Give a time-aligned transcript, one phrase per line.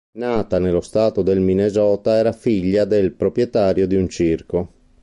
[0.13, 4.73] Nata nello Stato del Minnesota, era figlia del proprietario di un circo.